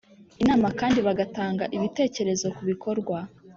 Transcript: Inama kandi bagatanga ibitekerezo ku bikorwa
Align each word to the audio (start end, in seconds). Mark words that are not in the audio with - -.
Inama 0.41 0.67
kandi 0.79 0.99
bagatanga 1.07 1.63
ibitekerezo 1.77 2.47
ku 2.55 2.61
bikorwa 2.69 3.17